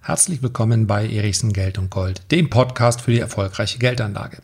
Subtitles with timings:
[0.00, 4.38] Herzlich willkommen bei Erichsen Geld und Gold, dem Podcast für die erfolgreiche Geldanlage.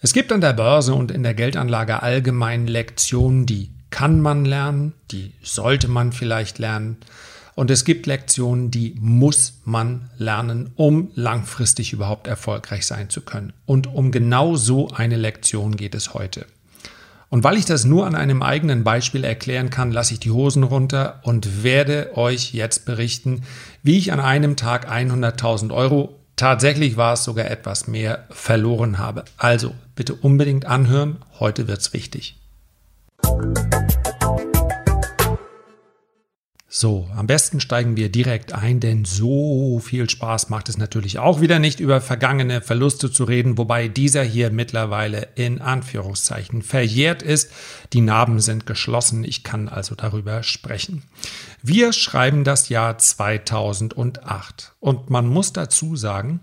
[0.00, 4.92] Es gibt an der Börse und in der Geldanlage allgemein Lektionen, die kann man lernen,
[5.10, 6.98] die sollte man vielleicht lernen.
[7.54, 13.54] Und es gibt Lektionen, die muss man lernen, um langfristig überhaupt erfolgreich sein zu können.
[13.64, 16.46] Und um genau so eine Lektion geht es heute.
[17.28, 20.62] Und weil ich das nur an einem eigenen Beispiel erklären kann, lasse ich die Hosen
[20.62, 23.42] runter und werde euch jetzt berichten,
[23.82, 29.24] wie ich an einem Tag 100.000 Euro, tatsächlich war es sogar etwas mehr, verloren habe.
[29.36, 32.36] Also bitte unbedingt anhören, heute wird's wichtig.
[36.78, 41.40] So, am besten steigen wir direkt ein, denn so viel Spaß macht es natürlich auch
[41.40, 47.50] wieder nicht, über vergangene Verluste zu reden, wobei dieser hier mittlerweile in Anführungszeichen verjährt ist.
[47.94, 51.04] Die Narben sind geschlossen, ich kann also darüber sprechen.
[51.62, 56.42] Wir schreiben das Jahr 2008 und man muss dazu sagen,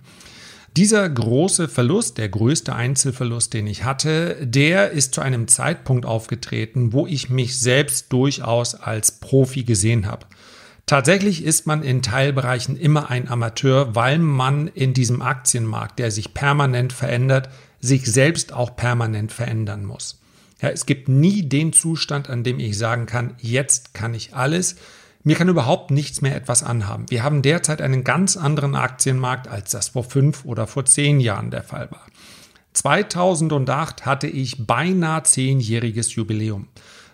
[0.75, 6.93] dieser große Verlust, der größte Einzelverlust, den ich hatte, der ist zu einem Zeitpunkt aufgetreten,
[6.93, 10.25] wo ich mich selbst durchaus als Profi gesehen habe.
[10.85, 16.33] Tatsächlich ist man in Teilbereichen immer ein Amateur, weil man in diesem Aktienmarkt, der sich
[16.33, 20.19] permanent verändert, sich selbst auch permanent verändern muss.
[20.61, 24.75] Ja, es gibt nie den Zustand, an dem ich sagen kann, jetzt kann ich alles.
[25.23, 27.09] Mir kann überhaupt nichts mehr etwas anhaben.
[27.09, 31.49] Wir haben derzeit einen ganz anderen Aktienmarkt, als das vor fünf oder vor zehn Jahren
[31.49, 32.05] der Fall war.
[32.73, 36.67] 2008 hatte ich beinahe zehnjähriges Jubiläum.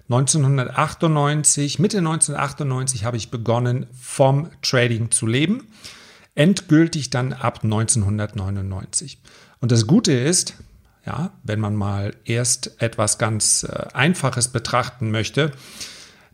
[0.09, 5.67] 1998, Mitte 1998 habe ich begonnen, vom Trading zu leben.
[6.33, 9.21] Endgültig dann ab 1999.
[9.61, 10.55] Und das Gute ist,
[11.05, 15.51] ja, wenn man mal erst etwas ganz äh, Einfaches betrachten möchte,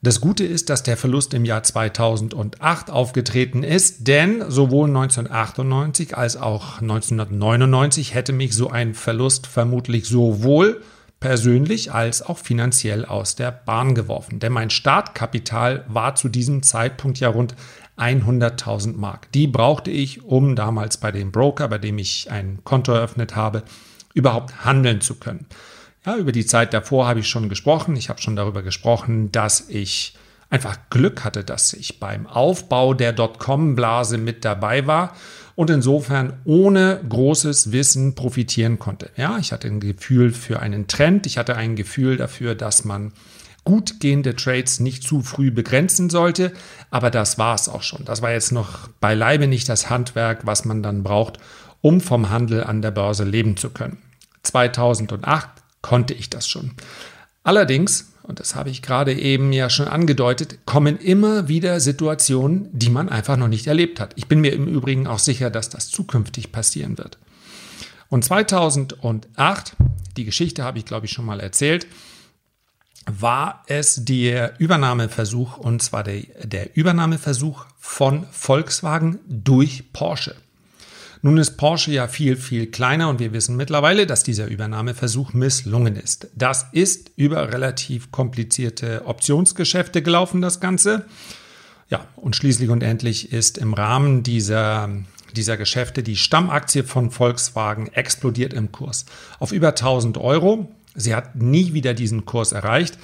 [0.06, 6.38] das Gute ist, dass der Verlust im Jahr 2008 aufgetreten ist, denn sowohl 1998 als
[6.38, 10.82] auch 1999 hätte mich so ein Verlust vermutlich sowohl
[11.20, 14.40] persönlich als auch finanziell aus der Bahn geworfen.
[14.40, 17.56] Denn mein Startkapital war zu diesem Zeitpunkt ja rund
[17.98, 19.32] 100.000 Mark.
[19.32, 23.64] Die brauchte ich, um damals bei dem Broker, bei dem ich ein Konto eröffnet habe,
[24.14, 25.48] überhaupt handeln zu können.
[26.06, 27.96] Ja, über die Zeit davor habe ich schon gesprochen.
[27.96, 30.16] Ich habe schon darüber gesprochen, dass ich
[30.52, 35.16] einfach Glück hatte, dass ich beim Aufbau der Dotcom-Blase mit dabei war
[35.56, 39.10] und insofern ohne großes Wissen profitieren konnte.
[39.16, 41.26] Ja, ich hatte ein Gefühl für einen Trend.
[41.26, 43.12] Ich hatte ein Gefühl dafür, dass man
[43.64, 46.54] gut gehende Trades nicht zu früh begrenzen sollte.
[46.92, 48.06] Aber das war es auch schon.
[48.06, 51.40] Das war jetzt noch beileibe nicht das Handwerk, was man dann braucht,
[51.82, 53.98] um vom Handel an der Börse leben zu können.
[54.44, 56.72] 2008 konnte ich das schon.
[57.44, 62.90] Allerdings, und das habe ich gerade eben ja schon angedeutet, kommen immer wieder Situationen, die
[62.90, 64.14] man einfach noch nicht erlebt hat.
[64.16, 67.20] Ich bin mir im Übrigen auch sicher, dass das zukünftig passieren wird.
[68.10, 69.76] Und 2008,
[70.18, 71.86] die Geschichte habe ich glaube ich schon mal erzählt,
[73.06, 80.36] war es der Übernahmeversuch, und zwar der, der Übernahmeversuch von Volkswagen durch Porsche.
[81.26, 85.96] Nun ist Porsche ja viel, viel kleiner und wir wissen mittlerweile, dass dieser Übernahmeversuch misslungen
[85.96, 86.28] ist.
[86.36, 91.08] Das ist über relativ komplizierte Optionsgeschäfte gelaufen, das Ganze.
[91.90, 94.88] Ja, und schließlich und endlich ist im Rahmen dieser,
[95.36, 99.08] dieser Geschäfte die Stammaktie von Volkswagen explodiert im Kurs
[99.40, 100.72] auf über 1000 Euro.
[100.94, 103.00] Sie hat nie wieder diesen Kurs erreicht.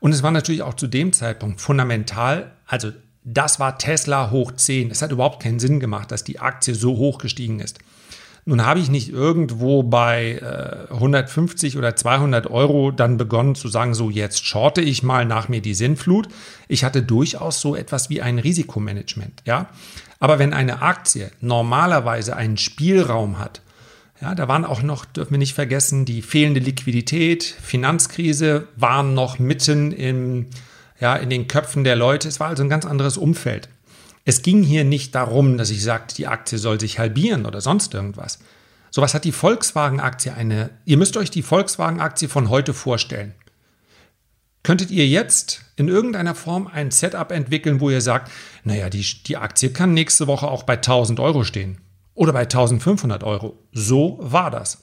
[0.00, 2.92] Und es war natürlich auch zu dem Zeitpunkt fundamental, also
[3.28, 4.92] das war Tesla hoch 10.
[4.92, 7.80] Es hat überhaupt keinen Sinn gemacht, dass die Aktie so hoch gestiegen ist.
[8.44, 13.94] Nun habe ich nicht irgendwo bei äh, 150 oder 200 Euro dann begonnen zu sagen,
[13.94, 16.28] so jetzt shorte ich mal nach mir die Sinnflut.
[16.68, 19.68] Ich hatte durchaus so etwas wie ein Risikomanagement, ja.
[20.20, 23.60] Aber wenn eine Aktie normalerweise einen Spielraum hat,
[24.22, 29.40] ja, da waren auch noch, dürfen wir nicht vergessen, die fehlende Liquidität, Finanzkrise waren noch
[29.40, 30.46] mitten im
[31.00, 32.28] ja, in den Köpfen der Leute.
[32.28, 33.68] Es war also ein ganz anderes Umfeld.
[34.24, 37.94] Es ging hier nicht darum, dass ich sagte, die Aktie soll sich halbieren oder sonst
[37.94, 38.38] irgendwas.
[38.90, 40.70] Sowas hat die Volkswagen-Aktie eine.
[40.84, 43.34] Ihr müsst euch die Volkswagen-Aktie von heute vorstellen.
[44.62, 48.32] Könntet ihr jetzt in irgendeiner Form ein Setup entwickeln, wo ihr sagt,
[48.64, 51.78] naja, die, die Aktie kann nächste Woche auch bei 1000 Euro stehen
[52.14, 53.56] oder bei 1500 Euro.
[53.70, 54.82] So war das.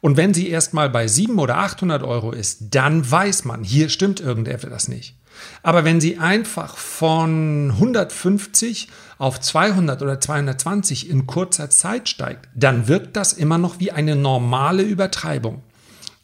[0.00, 4.18] Und wenn sie erstmal bei 700 oder 800 Euro ist, dann weiß man, hier stimmt
[4.20, 5.16] irgendetwas nicht.
[5.62, 8.88] Aber wenn sie einfach von 150
[9.18, 14.16] auf 200 oder 220 in kurzer Zeit steigt, dann wirkt das immer noch wie eine
[14.16, 15.62] normale Übertreibung.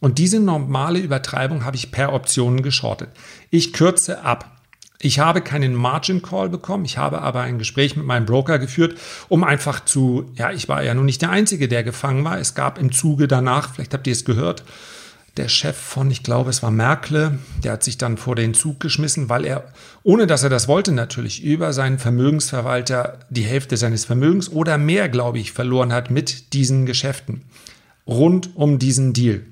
[0.01, 3.11] Und diese normale Übertreibung habe ich per Optionen geschortet.
[3.51, 4.57] Ich kürze ab.
[5.03, 8.99] Ich habe keinen Margin Call bekommen, ich habe aber ein Gespräch mit meinem Broker geführt,
[9.31, 12.39] um einfach zu, ja, ich war ja nun nicht der Einzige, der gefangen war.
[12.39, 14.63] Es gab im Zuge danach, vielleicht habt ihr es gehört,
[15.37, 18.81] der Chef von, ich glaube, es war Merkle, der hat sich dann vor den Zug
[18.81, 19.73] geschmissen, weil er,
[20.03, 25.09] ohne dass er das wollte, natürlich über seinen Vermögensverwalter die Hälfte seines Vermögens oder mehr,
[25.09, 27.45] glaube ich, verloren hat mit diesen Geschäften
[28.07, 29.43] rund um diesen Deal.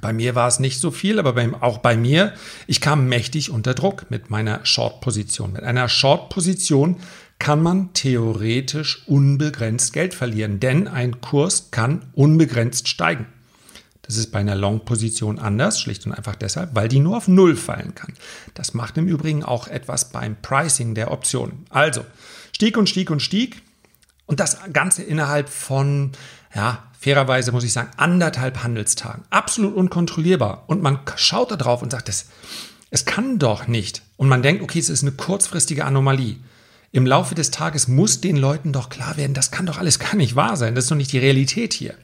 [0.00, 2.34] Bei mir war es nicht so viel, aber bei, auch bei mir,
[2.66, 5.54] ich kam mächtig unter Druck mit meiner Short-Position.
[5.54, 6.96] Mit einer Short-Position
[7.38, 13.26] kann man theoretisch unbegrenzt Geld verlieren, denn ein Kurs kann unbegrenzt steigen.
[14.06, 17.56] Das ist bei einer Long-Position anders, schlicht und einfach deshalb, weil die nur auf Null
[17.56, 18.14] fallen kann.
[18.54, 21.66] Das macht im Übrigen auch etwas beim Pricing der Optionen.
[21.70, 22.04] Also,
[22.52, 23.62] stieg und stieg und stieg.
[24.26, 26.12] Und das Ganze innerhalb von,
[26.54, 29.24] ja, fairerweise muss ich sagen, anderthalb Handelstagen.
[29.30, 30.64] Absolut unkontrollierbar.
[30.66, 32.26] Und man schaut da drauf und sagt, es,
[32.90, 34.02] es kann doch nicht.
[34.16, 36.36] Und man denkt, okay, es ist eine kurzfristige Anomalie.
[36.92, 40.16] Im Laufe des Tages muss den Leuten doch klar werden, das kann doch alles gar
[40.16, 40.74] nicht wahr sein.
[40.74, 41.94] Das ist doch nicht die Realität hier.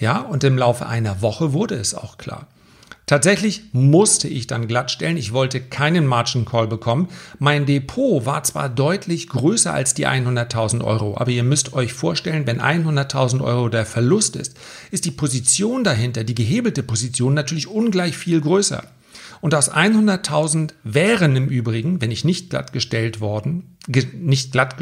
[0.00, 2.46] Ja, und im Laufe einer Woche wurde es auch klar.
[3.08, 5.16] Tatsächlich musste ich dann glattstellen.
[5.16, 7.08] Ich wollte keinen Margin Call bekommen.
[7.38, 12.46] Mein Depot war zwar deutlich größer als die 100.000 Euro, aber ihr müsst euch vorstellen,
[12.46, 14.58] wenn 100.000 Euro der Verlust ist,
[14.90, 18.84] ist die Position dahinter, die gehebelte Position, natürlich ungleich viel größer.
[19.40, 24.76] Und aus 100.000 wären im Übrigen, wenn ich nicht glattgestellt worden, nicht glatt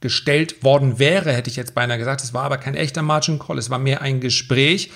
[0.00, 3.58] gestellt worden wäre, hätte ich jetzt beinahe gesagt, es war aber kein echter Margin Call,
[3.58, 4.90] es war mehr ein Gespräch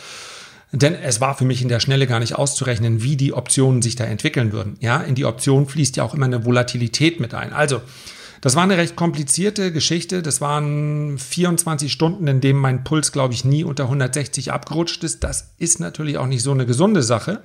[0.72, 3.96] denn es war für mich in der Schnelle gar nicht auszurechnen, wie die Optionen sich
[3.96, 4.76] da entwickeln würden.
[4.80, 7.52] Ja, in die Option fließt ja auch immer eine Volatilität mit ein.
[7.52, 7.80] Also,
[8.40, 10.22] das war eine recht komplizierte Geschichte.
[10.22, 15.24] Das waren 24 Stunden, in denen mein Puls, glaube ich, nie unter 160 abgerutscht ist.
[15.24, 17.42] Das ist natürlich auch nicht so eine gesunde Sache.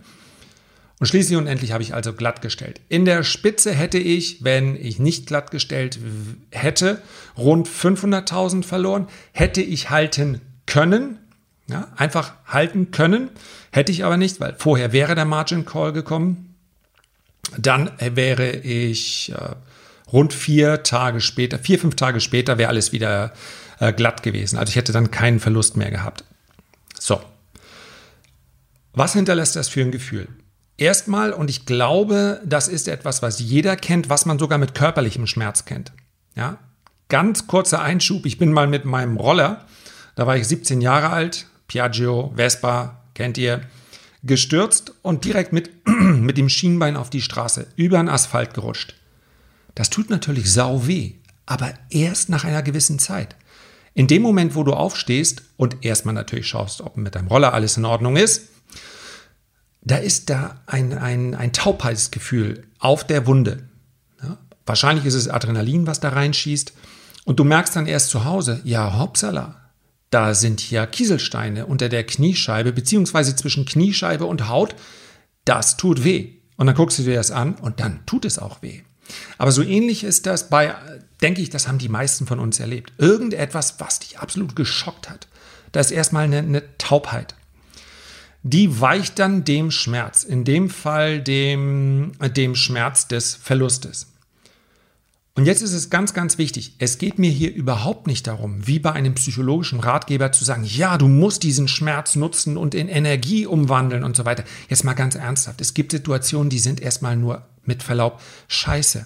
[1.02, 2.80] Und schließlich und endlich habe ich also glattgestellt.
[2.88, 5.98] In der Spitze hätte ich, wenn ich nicht glattgestellt
[6.52, 7.02] hätte,
[7.36, 9.08] rund 500.000 verloren.
[9.32, 11.18] Hätte ich halten können,
[11.68, 13.32] ja, einfach halten können,
[13.72, 16.54] hätte ich aber nicht, weil vorher wäre der Margin Call gekommen.
[17.58, 19.56] Dann wäre ich äh,
[20.14, 23.34] rund vier Tage später, vier, fünf Tage später wäre alles wieder
[23.80, 24.60] äh, glatt gewesen.
[24.60, 26.26] Also ich hätte dann keinen Verlust mehr gehabt.
[27.00, 27.20] So.
[28.94, 30.28] Was hinterlässt das für ein Gefühl?
[30.82, 35.28] Erstmal, und ich glaube, das ist etwas, was jeder kennt, was man sogar mit körperlichem
[35.28, 35.92] Schmerz kennt.
[36.36, 36.58] Ja,
[37.08, 38.26] ganz kurzer Einschub.
[38.26, 39.68] Ich bin mal mit meinem Roller,
[40.16, 43.62] da war ich 17 Jahre alt, Piaggio, Vespa, kennt ihr,
[44.24, 48.96] gestürzt und direkt mit, mit dem Schienbein auf die Straße über den Asphalt gerutscht.
[49.76, 51.12] Das tut natürlich sau weh,
[51.46, 53.36] aber erst nach einer gewissen Zeit.
[53.94, 57.78] In dem Moment, wo du aufstehst und erstmal natürlich schaust, ob mit deinem Roller alles
[57.78, 58.48] in Ordnung ist,
[59.82, 63.64] da ist da ein, ein, ein Taubheitsgefühl auf der Wunde.
[64.22, 66.74] Ja, wahrscheinlich ist es Adrenalin, was da reinschießt.
[67.26, 69.56] Und du merkst dann erst zu Hause, ja, hoppsala,
[70.10, 74.76] da sind hier Kieselsteine unter der Kniescheibe, beziehungsweise zwischen Kniescheibe und Haut.
[75.46, 76.34] Das tut weh.
[76.58, 78.82] Und dann guckst du dir das an und dann tut es auch weh.
[79.38, 80.76] Aber so ähnlich ist das bei,
[81.22, 82.94] denke ich, das haben die meisten von uns erlebt.
[82.98, 85.28] Irgendetwas, was dich absolut geschockt hat.
[85.72, 87.36] Da ist erstmal eine, eine Taubheit.
[88.44, 94.08] Die weicht dann dem Schmerz, in dem Fall dem, dem Schmerz des Verlustes.
[95.34, 96.76] Und jetzt ist es ganz, ganz wichtig.
[96.80, 100.98] Es geht mir hier überhaupt nicht darum, wie bei einem psychologischen Ratgeber zu sagen, ja,
[100.98, 104.44] du musst diesen Schmerz nutzen und in Energie umwandeln und so weiter.
[104.70, 105.62] Jetzt mal ganz ernsthaft.
[105.62, 109.06] Es gibt Situationen, die sind erstmal nur mit Verlaub scheiße.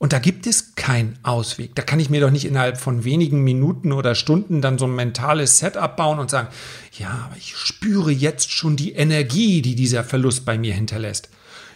[0.00, 1.74] Und da gibt es keinen Ausweg.
[1.74, 4.94] Da kann ich mir doch nicht innerhalb von wenigen Minuten oder Stunden dann so ein
[4.94, 6.48] mentales Setup bauen und sagen,
[6.98, 11.28] ja, aber ich spüre jetzt schon die Energie, die dieser Verlust bei mir hinterlässt.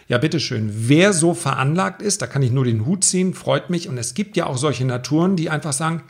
[0.07, 0.71] Ja, bitteschön.
[0.73, 3.87] Wer so veranlagt ist, da kann ich nur den Hut ziehen, freut mich.
[3.89, 6.01] Und es gibt ja auch solche Naturen, die einfach sagen,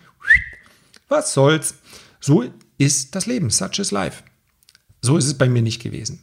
[1.10, 1.75] was soll's.
[2.22, 2.45] So
[2.77, 3.50] ist das Leben.
[3.50, 4.24] Such is life.
[5.01, 6.22] So ist es bei mir nicht gewesen.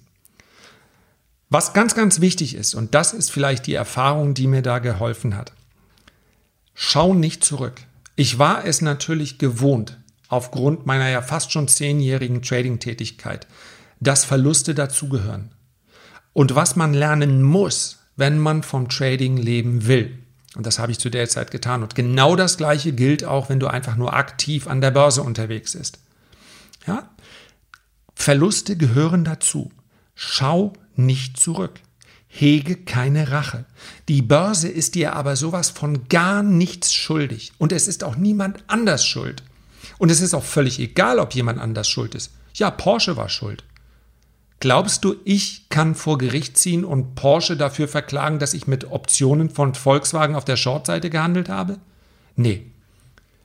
[1.50, 5.36] Was ganz, ganz wichtig ist, und das ist vielleicht die Erfahrung, die mir da geholfen
[5.36, 5.52] hat.
[6.84, 7.80] Schau nicht zurück.
[8.16, 13.46] Ich war es natürlich gewohnt, aufgrund meiner ja fast schon zehnjährigen Trading-Tätigkeit,
[14.00, 15.54] dass Verluste dazugehören
[16.32, 20.18] und was man lernen muss, wenn man vom Trading leben will.
[20.56, 21.84] Und das habe ich zu der Zeit getan.
[21.84, 25.74] Und genau das Gleiche gilt auch, wenn du einfach nur aktiv an der Börse unterwegs
[25.74, 26.00] bist.
[26.88, 27.14] Ja?
[28.16, 29.70] Verluste gehören dazu.
[30.16, 31.78] Schau nicht zurück.
[32.34, 33.66] Hege keine Rache.
[34.08, 37.52] Die Börse ist dir aber sowas von gar nichts schuldig.
[37.58, 39.42] Und es ist auch niemand anders schuld.
[39.98, 42.32] Und es ist auch völlig egal, ob jemand anders schuld ist.
[42.54, 43.64] Ja, Porsche war schuld.
[44.60, 49.50] Glaubst du, ich kann vor Gericht ziehen und Porsche dafür verklagen, dass ich mit Optionen
[49.50, 51.80] von Volkswagen auf der Shortseite gehandelt habe?
[52.34, 52.70] Nee.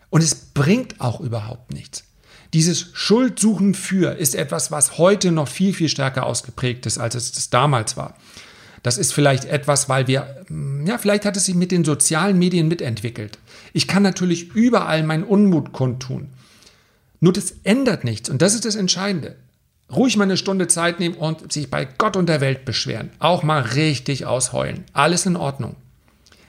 [0.10, 2.06] Und es bringt auch überhaupt nichts.
[2.54, 7.50] Dieses Schuldsuchen für ist etwas, was heute noch viel, viel stärker ausgeprägt ist, als es
[7.50, 8.16] damals war.
[8.84, 10.46] Das ist vielleicht etwas, weil wir,
[10.86, 13.38] ja, vielleicht hat es sich mit den sozialen Medien mitentwickelt.
[13.74, 16.30] Ich kann natürlich überall meinen Unmut kundtun.
[17.20, 19.36] Nur das ändert nichts und das ist das Entscheidende.
[19.92, 23.10] Ruhig mal eine Stunde Zeit nehmen und sich bei Gott und der Welt beschweren.
[23.20, 24.84] Auch mal richtig ausheulen.
[24.94, 25.76] Alles in Ordnung.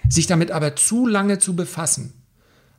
[0.09, 2.13] Sich damit aber zu lange zu befassen,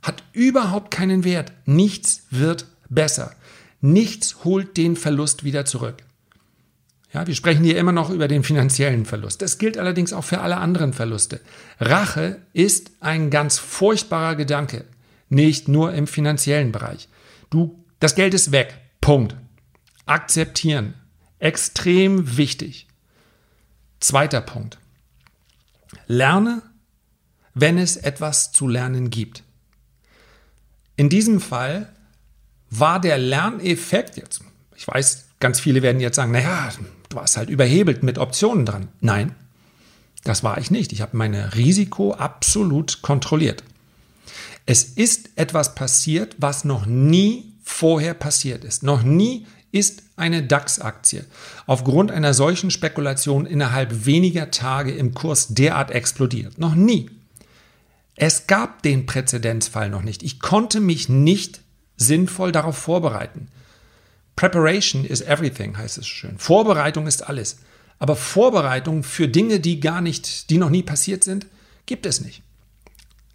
[0.02, 1.52] hat überhaupt keinen Wert.
[1.64, 3.32] Nichts wird besser.
[3.80, 6.02] Nichts holt den Verlust wieder zurück.
[7.12, 9.42] Ja, wir sprechen hier immer noch über den finanziellen Verlust.
[9.42, 11.40] Das gilt allerdings auch für alle anderen Verluste.
[11.80, 14.84] Rache ist ein ganz furchtbarer Gedanke,
[15.28, 17.08] nicht nur im finanziellen Bereich.
[17.50, 18.78] Du, das Geld ist weg.
[19.00, 19.34] Punkt.
[20.06, 20.94] Akzeptieren.
[21.40, 22.86] Extrem wichtig.
[23.98, 24.78] Zweiter Punkt.
[26.06, 26.62] Lerne,
[27.54, 29.42] wenn es etwas zu lernen gibt.
[30.96, 31.92] In diesem Fall
[32.68, 34.42] war der Lerneffekt jetzt,
[34.76, 36.70] ich weiß, ganz viele werden jetzt sagen, naja,
[37.10, 38.88] du warst halt überhebelt mit Optionen dran.
[39.00, 39.34] Nein,
[40.24, 40.92] das war ich nicht.
[40.92, 43.62] Ich habe meine Risiko absolut kontrolliert.
[44.64, 48.82] Es ist etwas passiert, was noch nie vorher passiert ist.
[48.82, 51.24] Noch nie ist eine DAX-Aktie
[51.66, 56.58] aufgrund einer solchen Spekulation innerhalb weniger Tage im Kurs derart explodiert.
[56.58, 57.10] Noch nie.
[58.16, 60.22] Es gab den Präzedenzfall noch nicht.
[60.22, 61.60] Ich konnte mich nicht
[61.96, 63.48] sinnvoll darauf vorbereiten.
[64.40, 66.38] Preparation is everything, heißt es schön.
[66.38, 67.58] Vorbereitung ist alles.
[67.98, 71.46] Aber Vorbereitung für Dinge, die gar nicht, die noch nie passiert sind,
[71.84, 72.40] gibt es nicht.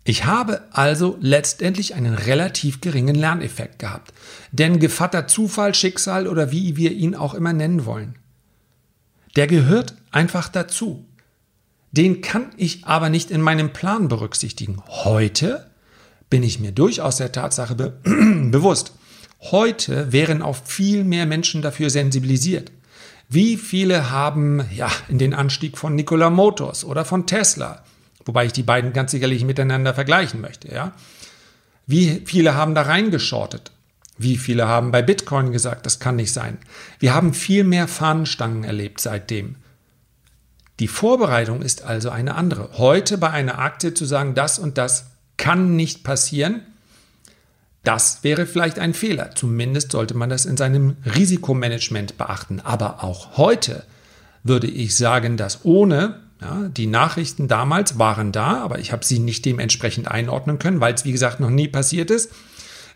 [0.04, 4.16] Ich habe also letztendlich einen relativ geringen Lerneffekt gehabt.
[4.52, 8.16] Denn Gevatter Zufall, Schicksal oder wie wir ihn auch immer nennen wollen,
[9.36, 11.06] der gehört einfach dazu.
[11.92, 14.82] Den kann ich aber nicht in meinem Plan berücksichtigen.
[14.88, 15.70] Heute
[16.32, 18.00] bin ich mir durchaus der Tatsache be
[18.50, 18.94] bewusst.
[19.52, 22.72] Heute wären auch viel mehr Menschen dafür sensibilisiert.
[23.30, 27.84] Wie viele haben ja in den Anstieg von Nikola Motors oder von Tesla,
[28.24, 30.94] wobei ich die beiden ganz sicherlich miteinander vergleichen möchte, ja?
[31.88, 33.72] Wie viele haben da reingeschortet?
[34.18, 36.58] Wie viele haben bei Bitcoin gesagt, das kann nicht sein?
[37.00, 39.58] Wir haben viel mehr Fahnenstangen erlebt seitdem.
[40.80, 42.78] Die Vorbereitung ist also eine andere.
[42.78, 46.62] Heute bei einer Aktie zu sagen, das und das kann nicht passieren,
[47.88, 49.32] das wäre vielleicht ein Fehler.
[49.34, 52.60] Zumindest sollte man das in seinem Risikomanagement beachten.
[52.60, 53.84] Aber auch heute
[54.44, 59.20] würde ich sagen, dass ohne ja, die Nachrichten damals waren da, aber ich habe sie
[59.20, 62.32] nicht dementsprechend einordnen können, weil es wie gesagt noch nie passiert ist.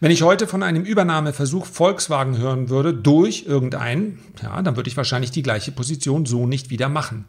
[0.01, 4.96] Wenn ich heute von einem Übernahmeversuch Volkswagen hören würde durch irgendeinen, ja, dann würde ich
[4.96, 7.25] wahrscheinlich die gleiche Position so nicht wieder machen.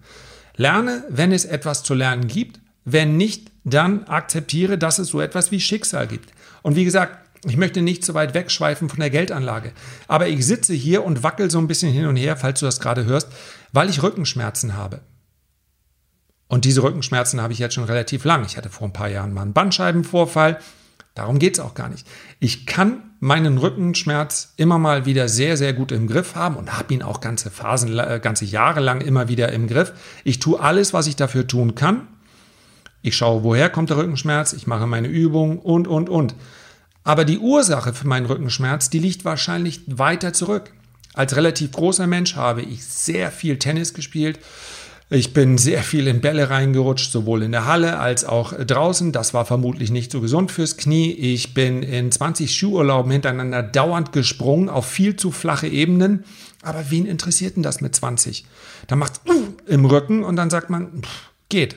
[0.57, 2.61] Lerne, wenn es etwas zu lernen gibt.
[2.85, 6.31] Wenn nicht, dann akzeptiere, dass es so etwas wie Schicksal gibt.
[6.63, 9.73] Und wie gesagt, ich möchte nicht zu weit wegschweifen von der Geldanlage.
[10.09, 12.81] Aber ich sitze hier und wackel so ein bisschen hin und her, falls du das
[12.81, 13.29] gerade hörst,
[13.73, 15.01] weil ich Rückenschmerzen habe.
[16.49, 18.45] Und diese Rückenschmerzen habe ich jetzt schon relativ lang.
[18.45, 20.59] Ich hatte vor ein paar Jahren mal einen Bandscheibenvorfall.
[21.15, 22.07] Darum geht es auch gar nicht.
[22.41, 26.93] Ich kann meinen Rückenschmerz immer mal wieder sehr, sehr gut im Griff haben und habe
[26.93, 29.93] ihn auch ganze Phasen, äh, ganze Jahre lang immer wieder im Griff.
[30.25, 32.09] Ich tue alles, was ich dafür tun kann.
[33.03, 36.35] Ich schaue, woher kommt der Rückenschmerz, ich mache meine Übungen und, und, und.
[37.05, 40.73] Aber die Ursache für meinen Rückenschmerz, die liegt wahrscheinlich weiter zurück.
[41.15, 44.39] Als relativ großer Mensch habe ich sehr viel Tennis gespielt.
[45.13, 49.11] Ich bin sehr viel in Bälle reingerutscht, sowohl in der Halle als auch draußen.
[49.11, 51.11] Das war vermutlich nicht so gesund fürs Knie.
[51.13, 56.23] Ich bin in 20 Skiurlauben hintereinander dauernd gesprungen auf viel zu flache Ebenen.
[56.63, 58.45] Aber wen interessiert denn das mit 20?
[58.87, 61.75] Da macht uh, im Rücken und dann sagt man, pff, geht.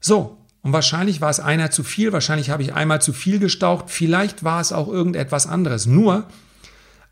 [0.00, 3.84] So, und wahrscheinlich war es einer zu viel, wahrscheinlich habe ich einmal zu viel gestaucht,
[3.86, 5.86] vielleicht war es auch irgendetwas anderes.
[5.86, 6.26] Nur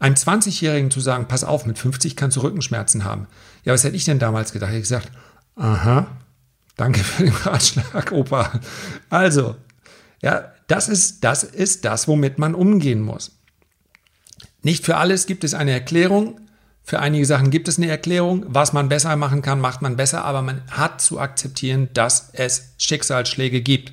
[0.01, 3.29] einem 20-Jährigen zu sagen, pass auf, mit 50 kannst du Rückenschmerzen haben.
[3.63, 4.73] Ja, was hätte ich denn damals gedacht?
[4.73, 5.13] Ich gesagt,
[5.55, 6.09] aha,
[6.75, 8.59] danke für den Ratschlag, Opa.
[9.09, 9.55] Also,
[10.21, 13.39] ja, das ist, das ist das, womit man umgehen muss.
[14.65, 16.41] Nicht für alles gibt es eine Erklärung,
[16.87, 18.45] für einige Sachen gibt es eine Erklärung.
[18.47, 22.75] Was man besser machen kann, macht man besser, aber man hat zu akzeptieren, dass es
[22.77, 23.93] Schicksalsschläge gibt.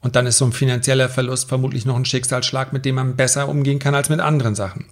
[0.00, 3.48] Und dann ist so ein finanzieller Verlust vermutlich noch ein Schicksalsschlag, mit dem man besser
[3.48, 4.86] umgehen kann als mit anderen Sachen.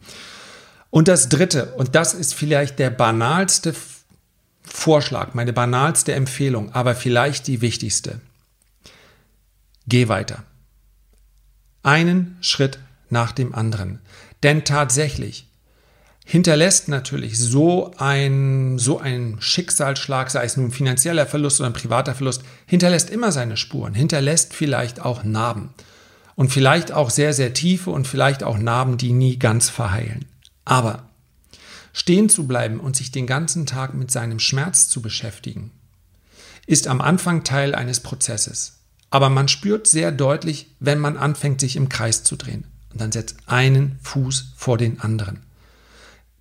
[0.90, 3.76] Und das Dritte, und das ist vielleicht der banalste
[4.64, 8.20] Vorschlag, meine banalste Empfehlung, aber vielleicht die wichtigste.
[9.86, 10.42] Geh weiter.
[11.84, 14.00] Einen Schritt nach dem anderen.
[14.42, 15.46] Denn tatsächlich,
[16.24, 22.14] hinterlässt natürlich so ein, so ein Schicksalsschlag, sei es nun finanzieller Verlust oder ein privater
[22.14, 25.70] Verlust, hinterlässt immer seine Spuren, hinterlässt vielleicht auch Narben.
[26.34, 30.24] Und vielleicht auch sehr, sehr tiefe und vielleicht auch Narben, die nie ganz verheilen.
[30.64, 31.08] Aber
[31.92, 35.70] stehen zu bleiben und sich den ganzen Tag mit seinem Schmerz zu beschäftigen,
[36.66, 38.80] ist am Anfang Teil eines Prozesses.
[39.10, 42.64] Aber man spürt sehr deutlich, wenn man anfängt, sich im Kreis zu drehen.
[42.90, 45.43] Und dann setzt einen Fuß vor den anderen.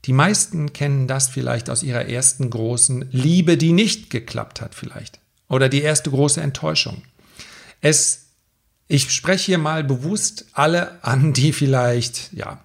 [0.06, 5.20] Die meisten kennen das vielleicht aus ihrer ersten großen Liebe, die nicht geklappt hat vielleicht.
[5.48, 7.04] Oder die erste große Enttäuschung.
[7.80, 8.26] Es,
[8.88, 12.64] ich spreche hier mal bewusst alle an, die vielleicht, ja,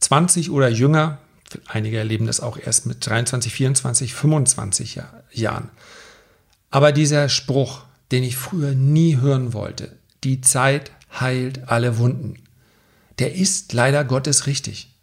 [0.00, 1.18] 20 oder jünger,
[1.66, 5.00] einige erleben das auch erst mit 23, 24, 25
[5.32, 5.70] Jahren.
[6.70, 12.34] Aber dieser Spruch, den ich früher nie hören wollte, die Zeit heilt alle Wunden,
[13.18, 14.94] der ist leider Gottes richtig.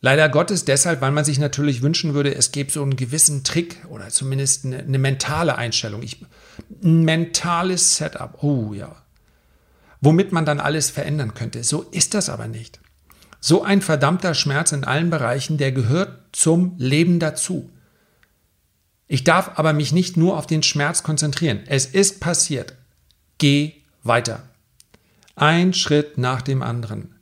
[0.00, 3.84] Leider Gottes deshalb, weil man sich natürlich wünschen würde, es gäbe so einen gewissen Trick
[3.88, 6.02] oder zumindest eine, eine mentale Einstellung.
[6.02, 6.24] Ich,
[6.82, 8.94] ein mentales Setup, oh ja.
[10.00, 11.64] Womit man dann alles verändern könnte.
[11.64, 12.78] So ist das aber nicht.
[13.40, 17.70] So ein verdammter Schmerz in allen Bereichen, der gehört zum Leben dazu.
[19.08, 21.60] Ich darf aber mich nicht nur auf den Schmerz konzentrieren.
[21.66, 22.74] Es ist passiert.
[23.38, 24.42] Geh weiter.
[25.34, 27.16] Ein Schritt nach dem anderen.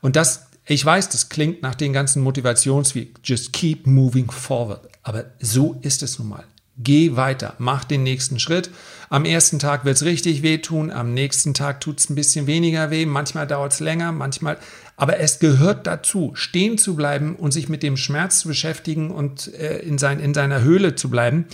[0.00, 4.88] Und das ich weiß, das klingt nach den ganzen Motivations wie just keep moving forward.
[5.02, 6.44] Aber so ist es nun mal.
[6.78, 8.70] Geh weiter, mach den nächsten Schritt.
[9.10, 12.90] Am ersten Tag wird es richtig wehtun, am nächsten Tag tut es ein bisschen weniger
[12.90, 14.56] weh, manchmal dauert es länger, manchmal.
[14.96, 19.52] Aber es gehört dazu, stehen zu bleiben und sich mit dem Schmerz zu beschäftigen und
[19.52, 21.44] äh, in, sein, in seiner Höhle zu bleiben,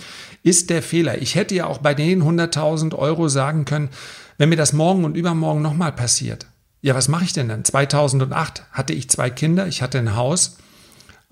[0.45, 1.21] ist der Fehler.
[1.21, 3.89] Ich hätte ja auch bei den 100.000 Euro sagen können,
[4.37, 6.47] wenn mir das morgen und übermorgen nochmal passiert,
[6.81, 7.65] ja, was mache ich denn dann?
[7.65, 10.59] 2008 hatte ich zwei Kinder, ich hatte ein Haus,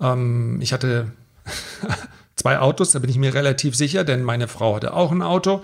[0.01, 1.11] ähm, ich hatte
[2.35, 5.63] zwei Autos, da bin ich mir relativ sicher, denn meine Frau hatte auch ein Auto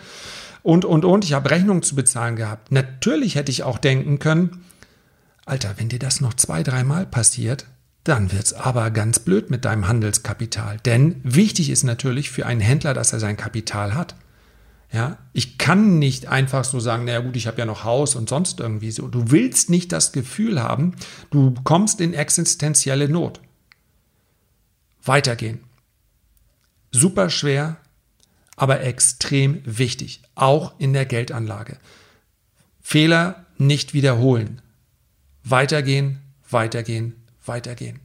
[0.64, 1.26] und, und, und.
[1.26, 2.72] Ich habe Rechnungen zu bezahlen gehabt.
[2.72, 4.64] Natürlich hätte ich auch denken können,
[5.46, 7.66] Alter, wenn dir das noch zwei, dreimal passiert,
[8.06, 10.78] dann wird es aber ganz blöd mit deinem Handelskapital.
[10.86, 14.16] Denn wichtig ist natürlich für einen Händler, dass er sein Kapital hat.
[14.94, 18.30] Ja, ich kann nicht einfach so sagen, naja gut, ich habe ja noch Haus und
[18.30, 19.08] sonst irgendwie so.
[19.08, 20.96] Du willst nicht das Gefühl haben,
[21.32, 23.42] du kommst in existenzielle Not.
[25.04, 25.62] Weitergehen.
[26.92, 27.78] Super schwer,
[28.56, 31.80] aber extrem wichtig, auch in der Geldanlage.
[32.80, 34.62] Fehler nicht wiederholen.
[35.44, 38.00] Weitergehen, weitergehen, weitergehen.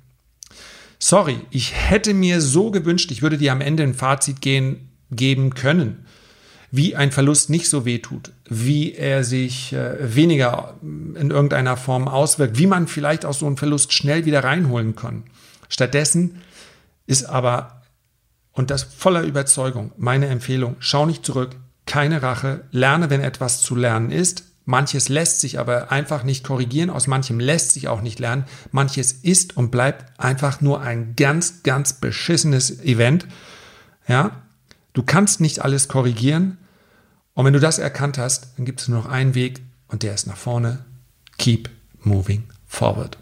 [0.99, 5.53] Sorry, ich hätte mir so gewünscht, ich würde dir am Ende ein Fazit gehen, geben
[5.53, 6.07] können
[6.71, 12.09] wie ein Verlust nicht so weh tut, wie er sich äh, weniger in irgendeiner Form
[12.09, 15.25] auswirkt, wie man vielleicht aus so einem Verlust schnell wieder reinholen kann.
[15.69, 16.43] Stattdessen
[17.07, 17.83] ist aber,
[18.53, 23.75] und das voller Überzeugung, meine Empfehlung, schau nicht zurück, keine Rache, lerne, wenn etwas zu
[23.75, 24.45] lernen ist.
[24.67, 28.45] Manches lässt sich aber einfach nicht korrigieren, aus manchem lässt sich auch nicht lernen.
[28.71, 33.27] Manches ist und bleibt einfach nur ein ganz, ganz beschissenes Event.
[34.07, 34.43] Ja,
[34.99, 36.59] Du kannst nicht alles korrigieren.
[37.35, 40.13] Und wenn du das erkannt hast, dann gibt es nur noch einen Weg und der
[40.13, 40.85] ist nach vorne.
[41.37, 43.17] Keep moving forward.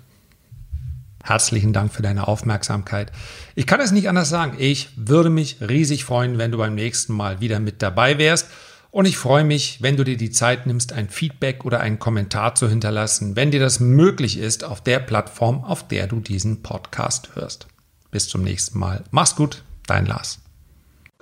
[1.22, 3.12] Herzlichen Dank für deine Aufmerksamkeit.
[3.56, 4.56] Ich kann es nicht anders sagen.
[4.58, 8.48] Ich würde mich riesig freuen, wenn du beim nächsten Mal wieder mit dabei wärst.
[8.90, 12.54] Und ich freue mich, wenn du dir die Zeit nimmst, ein Feedback oder einen Kommentar
[12.54, 17.32] zu hinterlassen, wenn dir das möglich ist, auf der Plattform, auf der du diesen Podcast
[17.34, 17.66] hörst.
[18.10, 19.04] Bis zum nächsten Mal.
[19.10, 20.38] Mach's gut, dein Lars.